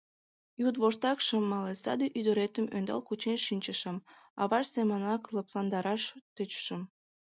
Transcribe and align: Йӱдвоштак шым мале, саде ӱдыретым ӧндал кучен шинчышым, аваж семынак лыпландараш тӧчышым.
Йӱдвоштак 0.61 1.19
шым 1.27 1.43
мале, 1.51 1.73
саде 1.83 2.07
ӱдыретым 2.19 2.65
ӧндал 2.77 3.01
кучен 3.07 3.37
шинчышым, 3.45 3.97
аваж 4.41 4.65
семынак 4.73 5.23
лыпландараш 5.35 6.03
тӧчышым. 6.35 6.81